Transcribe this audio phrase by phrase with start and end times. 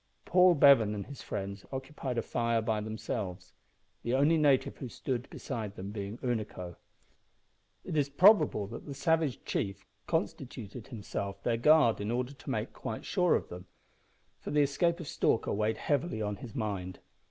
[0.25, 3.53] Paul Bevan and his friends occupied a fire by themselves,
[4.01, 6.75] the only native who stood beside them being Unaco.
[7.85, 12.73] It is probable that the savage chief constituted himself their guard in order to make
[12.73, 13.67] quite sure of them,
[14.39, 16.97] for the escape of Stalker weighed heavily on his mind.